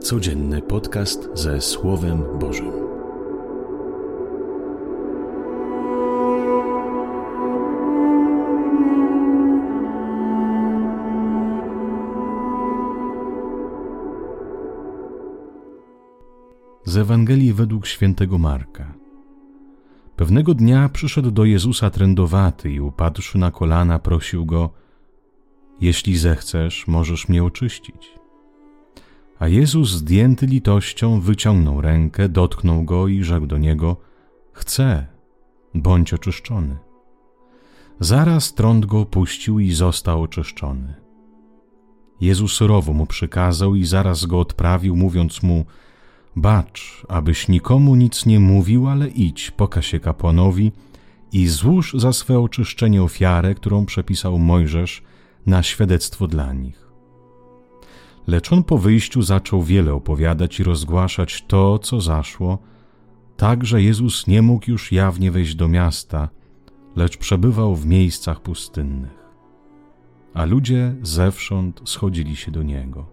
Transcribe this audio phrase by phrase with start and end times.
[0.00, 2.72] Codzienny podcast ze Słowem Bożym.
[16.84, 18.94] Z Ewangelii według świętego Marka.
[20.16, 24.70] Pewnego dnia przyszedł do Jezusa trędowaty i upadłszy na kolana prosił go:
[25.80, 28.17] Jeśli zechcesz, możesz mnie oczyścić.
[29.38, 33.96] A Jezus, zdjęty litością, wyciągnął rękę, dotknął go i rzekł do niego:
[34.52, 35.06] Chcę,
[35.74, 36.76] bądź oczyszczony.
[38.00, 40.94] Zaraz trąd go opuścił i został oczyszczony.
[42.20, 45.64] Jezus surowo mu przykazał i zaraz go odprawił, mówiąc mu:
[46.36, 50.72] Bacz, abyś nikomu nic nie mówił, ale idź, pokaż się kapłanowi
[51.32, 55.02] i złóż za swe oczyszczenie ofiarę, którą przepisał Mojżesz
[55.46, 56.87] na świadectwo dla nich.
[58.28, 62.58] Lecz on po wyjściu zaczął wiele opowiadać i rozgłaszać to, co zaszło,
[63.36, 66.28] tak że Jezus nie mógł już jawnie wejść do miasta,
[66.96, 69.28] lecz przebywał w miejscach pustynnych.
[70.34, 73.06] A ludzie zewsząd schodzili się do niego.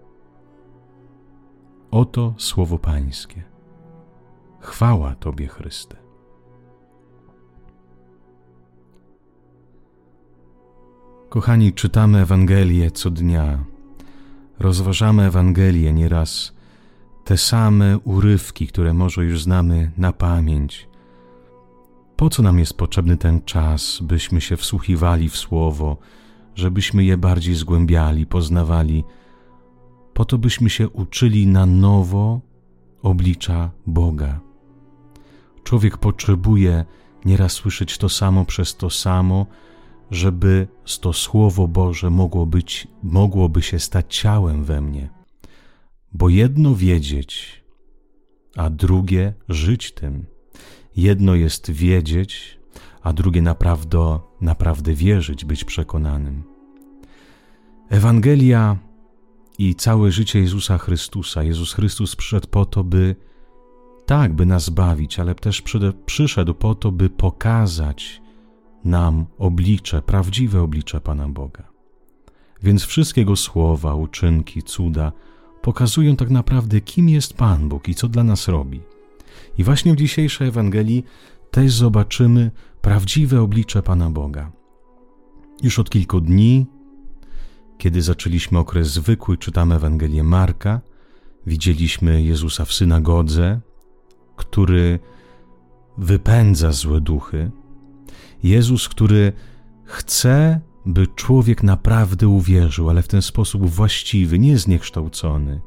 [1.91, 3.43] Oto słowo Pańskie.
[4.59, 5.97] Chwała Tobie, Chryste.
[11.29, 13.74] Kochani, czytamy Ewangelię co dnia
[14.59, 16.53] rozważamy Ewangelię nieraz,
[17.25, 20.87] te same urywki, które może już znamy na pamięć.
[22.15, 25.97] Po co nam jest potrzebny ten czas, byśmy się wsłuchiwali w Słowo,
[26.55, 29.03] żebyśmy je bardziej zgłębiali, poznawali?
[30.13, 32.41] Po to, byśmy się uczyli na nowo
[33.01, 34.39] oblicza Boga.
[35.63, 36.85] Człowiek potrzebuje
[37.25, 39.45] nieraz słyszeć to samo przez to samo,
[40.11, 40.67] żeby
[41.01, 45.09] to Słowo Boże mogło, być, mogłoby się stać ciałem we mnie.
[46.13, 47.63] Bo jedno wiedzieć,
[48.55, 50.25] a drugie żyć tym.
[50.95, 52.59] Jedno jest wiedzieć,
[53.01, 56.43] a drugie naprawdę, naprawdę wierzyć, być przekonanym.
[57.89, 58.77] Ewangelia
[59.57, 61.43] i całe życie Jezusa Chrystusa.
[61.43, 63.15] Jezus Chrystus przyszedł po to, by
[64.05, 65.63] tak, by nas bawić, ale też
[66.05, 68.21] przyszedł po to, by pokazać,
[68.85, 71.63] nam oblicze, prawdziwe oblicze Pana Boga.
[72.63, 75.11] Więc wszystkie Jego słowa, uczynki, cuda
[75.61, 78.81] pokazują tak naprawdę, kim jest Pan Bóg i co dla nas robi.
[79.57, 81.03] I właśnie w dzisiejszej Ewangelii
[81.51, 82.51] też zobaczymy
[82.81, 84.51] prawdziwe oblicze Pana Boga.
[85.63, 86.65] Już od kilku dni,
[87.77, 90.81] kiedy zaczęliśmy okres zwykły, czytamy Ewangelię Marka,
[91.47, 93.59] widzieliśmy Jezusa w synagodze,
[94.35, 94.99] który
[95.97, 97.51] wypędza złe duchy,
[98.45, 99.33] Jezus, który
[99.83, 105.61] chce, by człowiek naprawdę uwierzył, ale w ten sposób właściwy, niezniekształcony,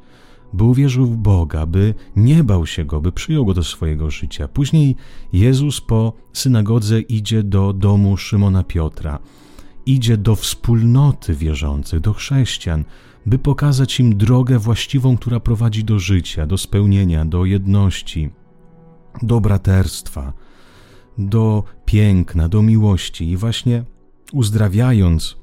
[0.52, 4.48] by uwierzył w Boga, by nie bał się Go, by przyjął Go do swojego życia.
[4.48, 4.96] Później
[5.32, 9.18] Jezus po synagodze idzie do domu Szymona Piotra,
[9.86, 12.84] idzie do wspólnoty wierzących, do chrześcijan,
[13.26, 18.30] by pokazać im drogę właściwą, która prowadzi do życia, do spełnienia, do jedności,
[19.22, 20.32] do braterstwa,
[21.18, 23.30] do piękna, do miłości.
[23.30, 23.84] I właśnie
[24.32, 25.36] uzdrawiając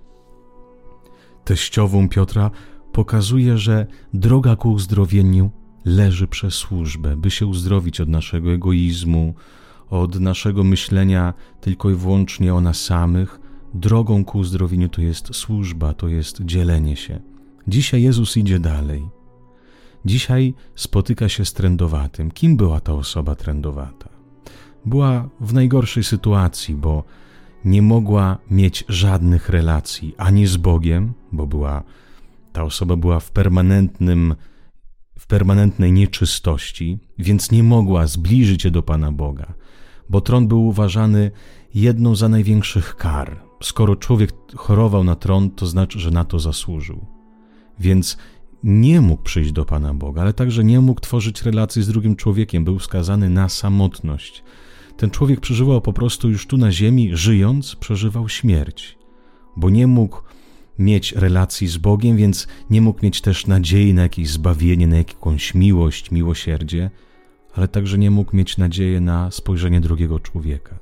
[1.45, 2.51] teściową Piotra,
[2.91, 5.51] pokazuje, że droga ku uzdrowieniu
[5.85, 9.33] leży przez służbę, by się uzdrowić od naszego egoizmu,
[9.89, 13.39] od naszego myślenia tylko i wyłącznie o nas samych.
[13.73, 17.21] Drogą ku uzdrowieniu to jest służba, to jest dzielenie się.
[17.67, 19.09] Dzisiaj Jezus idzie dalej.
[20.05, 22.31] Dzisiaj spotyka się z trędowatym.
[22.31, 24.14] Kim była ta osoba trędowata?
[24.85, 27.03] Była w najgorszej sytuacji, bo
[27.65, 31.83] nie mogła mieć żadnych relacji ani z Bogiem, bo była,
[32.53, 34.35] ta osoba była w permanentnym,
[35.19, 39.53] w permanentnej nieczystości, więc nie mogła zbliżyć się do Pana Boga,
[40.09, 41.31] bo tron był uważany
[41.73, 43.41] jedną za największych kar.
[43.63, 47.05] Skoro człowiek chorował na tron, to znaczy, że na to zasłużył.
[47.79, 48.17] Więc
[48.63, 52.65] nie mógł przyjść do Pana Boga, ale także nie mógł tworzyć relacji z drugim człowiekiem,
[52.65, 54.43] był skazany na samotność
[54.97, 58.97] ten człowiek przeżywał po prostu już tu na ziemi, żyjąc, przeżywał śmierć,
[59.57, 60.21] bo nie mógł
[60.79, 65.55] mieć relacji z Bogiem, więc nie mógł mieć też nadziei na jakieś zbawienie, na jakąś
[65.55, 66.89] miłość, miłosierdzie,
[67.53, 70.79] ale także nie mógł mieć nadziei na spojrzenie drugiego człowieka.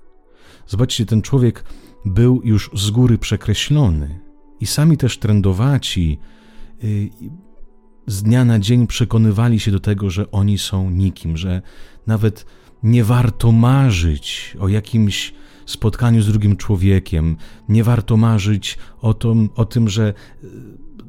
[0.67, 1.65] Zobaczcie, ten człowiek
[2.05, 4.19] był już z góry przekreślony
[4.59, 6.19] i sami też trędowaci
[6.83, 7.09] y,
[8.07, 11.61] z dnia na dzień przekonywali się do tego, że oni są nikim, że
[12.07, 12.45] nawet
[12.83, 15.33] nie warto marzyć o jakimś
[15.65, 17.37] spotkaniu z drugim człowiekiem,
[17.69, 19.15] nie warto marzyć o
[19.55, 20.13] o tym że
[20.43, 20.47] e,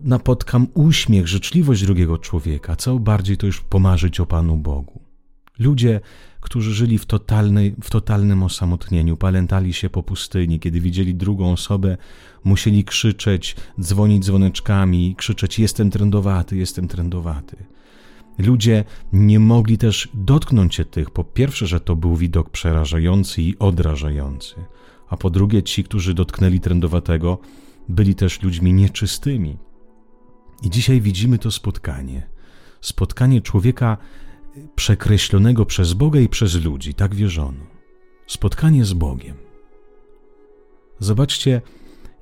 [0.03, 5.01] napotkam uśmiech, życzliwość drugiego człowieka, co bardziej to już pomarzyć o Panu Bogu.
[5.59, 6.01] Ludzie,
[6.41, 11.97] którzy żyli w, totalnej, w totalnym osamotnieniu, palętali się po pustyni, kiedy widzieli drugą osobę,
[12.45, 17.57] musieli krzyczeć, dzwonić dzwoneczkami, krzyczeć: Jestem trędowaty, jestem trędowaty.
[18.39, 21.11] Ludzie nie mogli też dotknąć się tych.
[21.11, 24.55] Po pierwsze, że to był widok przerażający i odrażający,
[25.09, 27.39] a po drugie, ci, którzy dotknęli trędowatego,
[27.89, 29.57] byli też ludźmi nieczystymi.
[30.63, 32.27] I dzisiaj widzimy to spotkanie.
[32.81, 33.97] Spotkanie człowieka
[34.75, 37.65] przekreślonego przez Boga i przez ludzi, tak wierzono.
[38.27, 39.37] Spotkanie z Bogiem.
[40.99, 41.63] Zobaczcie,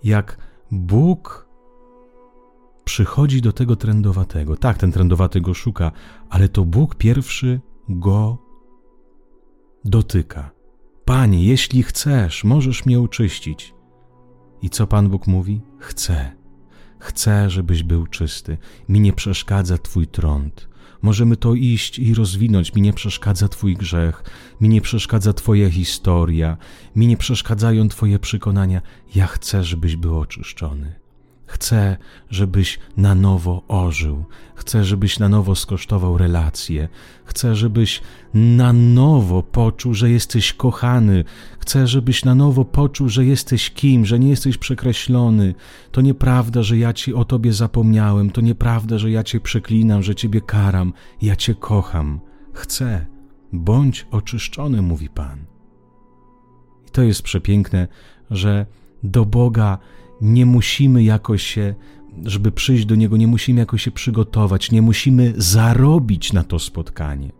[0.04, 0.38] jak
[0.70, 1.41] Bóg
[2.84, 4.56] przychodzi do tego trędowatego.
[4.56, 5.92] Tak, ten trędowaty go szuka,
[6.30, 8.38] ale to Bóg pierwszy go
[9.84, 10.50] dotyka.
[11.04, 13.74] Panie, jeśli chcesz, możesz mnie uczyścić.
[14.62, 15.60] I co Pan Bóg mówi?
[15.78, 16.36] Chcę.
[16.98, 18.58] Chcę, żebyś był czysty.
[18.88, 20.68] Mi nie przeszkadza Twój trąd.
[21.02, 22.74] Możemy to iść i rozwinąć.
[22.74, 24.24] Mi nie przeszkadza Twój grzech,
[24.60, 26.56] mi nie przeszkadza Twoja historia,
[26.96, 28.82] mi nie przeszkadzają Twoje przekonania.
[29.14, 31.01] Ja chcę, żebyś był oczyszczony.
[31.52, 31.96] Chcę,
[32.30, 34.24] żebyś na nowo ożył.
[34.54, 36.88] Chcę, żebyś na nowo skosztował relacje.
[37.24, 38.02] Chcę, żebyś
[38.34, 41.24] na nowo poczuł, że jesteś kochany.
[41.58, 45.54] Chcę, żebyś na nowo poczuł, że jesteś kim, że nie jesteś przekreślony.
[45.90, 48.30] To nieprawda, że ja ci o tobie zapomniałem.
[48.30, 50.92] To nieprawda, że ja cię przeklinam, że ciebie karam.
[51.22, 52.20] Ja cię kocham.
[52.52, 53.06] Chcę.
[53.52, 55.38] Bądź oczyszczony, mówi Pan.
[56.88, 57.88] I to jest przepiękne,
[58.30, 58.66] że
[59.02, 59.78] do Boga
[60.22, 61.74] nie musimy jakoś się,
[62.24, 67.32] żeby przyjść do Niego, nie musimy jakoś się przygotować, nie musimy zarobić na to spotkanie.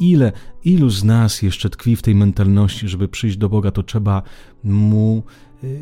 [0.00, 0.32] Ile,
[0.64, 4.22] ilu z nas jeszcze tkwi w tej mentalności, żeby przyjść do Boga, to trzeba
[4.64, 5.22] Mu
[5.64, 5.80] y,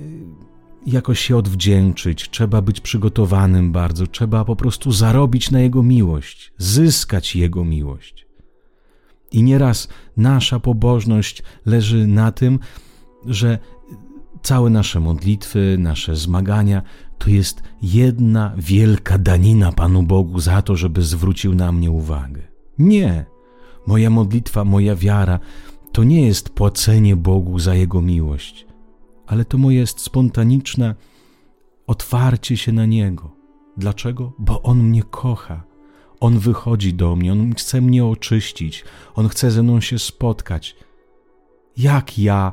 [0.86, 7.36] jakoś się odwdzięczyć, trzeba być przygotowanym bardzo, trzeba po prostu zarobić na Jego miłość, zyskać
[7.36, 8.26] Jego miłość.
[9.32, 12.58] I nieraz nasza pobożność leży na tym,
[13.26, 13.58] że
[14.42, 16.82] Całe nasze modlitwy, nasze zmagania
[17.18, 22.42] to jest jedna wielka danina Panu Bogu za to, żeby zwrócił na mnie uwagę.
[22.78, 23.26] Nie,
[23.86, 25.40] moja modlitwa, moja wiara
[25.92, 28.66] to nie jest płacenie Bogu za Jego miłość,
[29.26, 30.94] ale to moje jest spontaniczne
[31.86, 33.30] otwarcie się na Niego.
[33.76, 34.32] Dlaczego?
[34.38, 35.64] Bo On mnie kocha.
[36.20, 40.76] On wychodzi do mnie, On chce mnie oczyścić, On chce ze mną się spotkać.
[41.76, 42.52] Jak ja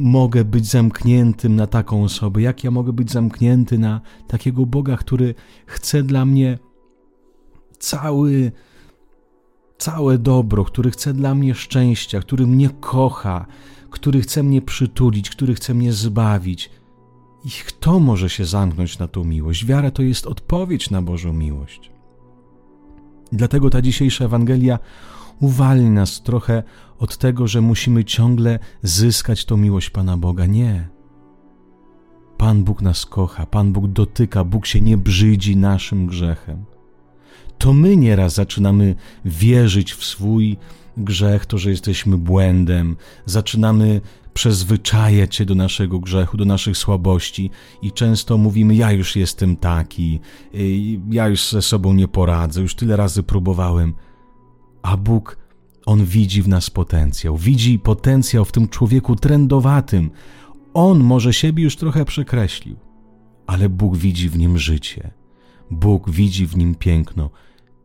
[0.00, 5.34] mogę być zamkniętym na taką osobę, jak ja mogę być zamknięty na takiego Boga, który
[5.66, 6.58] chce dla mnie
[7.78, 8.52] cały,
[9.78, 13.46] całe dobro, który chce dla mnie szczęścia, który mnie kocha,
[13.90, 16.70] który chce mnie przytulić, który chce mnie zbawić.
[17.44, 19.66] I kto może się zamknąć na tą miłość?
[19.66, 21.90] Wiara to jest odpowiedź na Bożą miłość.
[23.32, 24.78] Dlatego ta dzisiejsza Ewangelia
[25.40, 26.62] uwalni nas trochę
[26.98, 30.46] od tego, że musimy ciągle zyskać tą miłość Pana Boga.
[30.46, 30.88] Nie.
[32.38, 36.64] Pan Bóg nas kocha, Pan Bóg dotyka, Bóg się nie brzydzi naszym grzechem.
[37.58, 38.94] To my nieraz zaczynamy
[39.24, 40.56] wierzyć w swój
[40.96, 42.96] grzech, to, że jesteśmy błędem,
[43.26, 44.00] zaczynamy
[44.34, 47.50] przyzwyczajać się do naszego grzechu, do naszych słabości
[47.82, 50.20] i często mówimy: Ja już jestem taki,
[50.54, 53.94] y, ja już ze sobą nie poradzę, już tyle razy próbowałem.
[54.82, 55.38] A Bóg,
[55.86, 60.10] On widzi w nas potencjał, widzi potencjał w tym człowieku trendowatym.
[60.74, 62.76] On może siebie już trochę przekreślił,
[63.46, 65.10] ale Bóg widzi w nim życie.
[65.70, 67.30] Bóg widzi w nim piękno.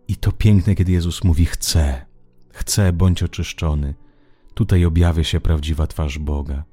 [0.07, 2.05] I to piękne, kiedy Jezus mówi: Chcę,
[2.49, 3.93] chcę, bądź oczyszczony.
[4.53, 6.63] Tutaj objawia się prawdziwa twarz Boga,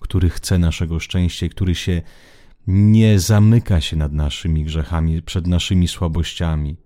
[0.00, 2.02] który chce naszego szczęścia, który się
[2.66, 6.76] nie zamyka się nad naszymi grzechami, przed naszymi słabościami,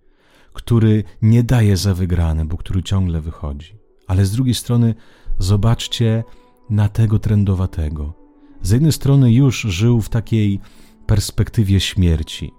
[0.57, 3.75] który nie daje za wygrane, bo który ciągle wychodzi.
[4.07, 4.95] Ale z drugiej strony
[5.39, 6.25] zobaczcie
[6.71, 8.15] na tego trendowatego.
[8.63, 10.61] Z jednej strony już żył w takiej
[11.07, 12.53] perspektywie śmierci.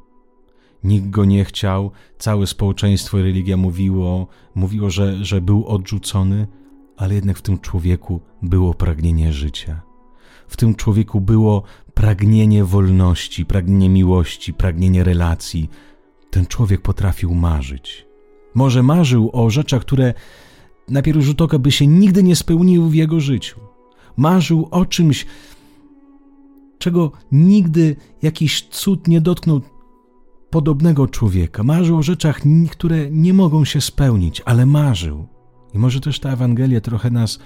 [0.84, 6.48] Nikt go nie chciał, całe społeczeństwo i religia mówiło, mówiło że, że był odrzucony,
[6.98, 9.82] ale jednak w tym człowieku było pragnienie życia.
[10.48, 11.64] W tym człowieku było
[11.94, 15.70] pragnienie wolności, pragnienie miłości, pragnienie relacji,
[16.38, 18.06] ten człowiek potrafił marzyć.
[18.56, 20.14] Może marzył o rzeczach, które
[20.90, 23.60] na pierwszy rzut oka by się nigdy nie spełniły w jego życiu.
[24.18, 25.26] Marzył o czymś,
[26.78, 29.62] czego nigdy jakiś cud nie dotknął
[30.50, 31.64] podobnego człowieka.
[31.64, 32.42] Marzył o rzeczach,
[32.72, 35.28] które nie mogą się spełnić, ale marzył.
[35.74, 37.40] I może też ta Ewangelia trochę nas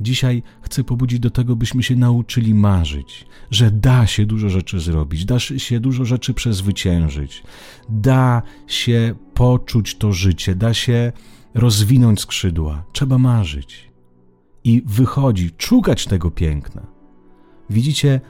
[0.00, 5.24] dzisiaj chce pobudzić do tego, byśmy się nauczyli marzyć, że da się dużo rzeczy zrobić,
[5.24, 7.42] da się dużo rzeczy przezwyciężyć,
[7.88, 11.12] da się poczuć to życie, da się
[11.54, 12.84] rozwinąć skrzydła.
[12.92, 13.90] Trzeba marzyć
[14.64, 16.86] i wychodzić, szukać tego piękna.
[17.70, 18.20] Widzicie,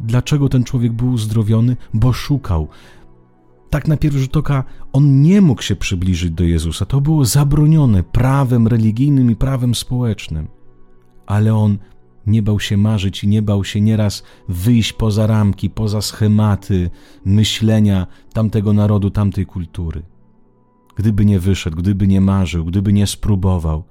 [0.00, 1.76] dlaczego ten człowiek był uzdrowiony?
[1.94, 2.68] Bo szukał.
[3.70, 6.86] Tak na pierwszy rzut oka on nie mógł się przybliżyć do Jezusa.
[6.86, 10.57] To było zabronione prawem religijnym i prawem społecznym.
[11.28, 11.78] Ale on
[12.26, 16.90] nie bał się marzyć i nie bał się nieraz wyjść poza ramki, poza schematy
[17.24, 20.02] myślenia tamtego narodu, tamtej kultury.
[20.96, 23.84] Gdyby nie wyszedł, gdyby nie marzył, gdyby nie spróbował,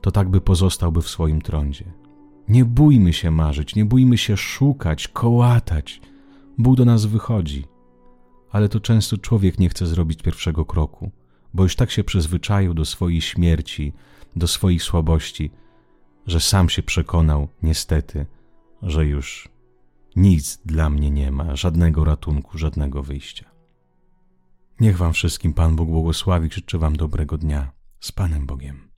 [0.00, 1.84] to tak by pozostałby w swoim trądzie.
[2.48, 6.00] Nie bójmy się marzyć, nie bójmy się szukać, kołatać.
[6.58, 7.64] Bóg do nas wychodzi.
[8.50, 11.10] Ale to często człowiek nie chce zrobić pierwszego kroku,
[11.54, 13.92] bo już tak się przyzwyczaił do swojej śmierci,
[14.36, 15.50] do swoich słabości,
[16.26, 18.26] że sam się przekonał, niestety,
[18.82, 19.48] że już
[20.16, 23.50] nic dla mnie nie ma, żadnego ratunku, żadnego wyjścia.
[24.80, 27.72] Niech Wam wszystkim Pan Bóg błogosławi, życzę Wam dobrego dnia.
[28.00, 28.93] Z Panem Bogiem.